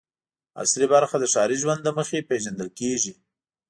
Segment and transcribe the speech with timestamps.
[0.61, 3.13] عصري برخه د ښاري ژوند له مخې پېژندل کېږي.